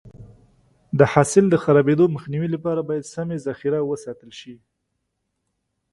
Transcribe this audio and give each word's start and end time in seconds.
د 0.99 1.01
حاصل 1.13 1.45
د 1.49 1.55
خرابېدو 1.63 2.05
مخنیوي 2.15 2.49
لپاره 2.55 2.81
باید 2.89 3.11
سمې 3.15 3.37
ذخیره 3.47 3.79
وساتل 3.83 4.31
شي. 4.39 4.55